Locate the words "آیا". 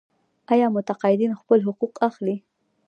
0.53-0.67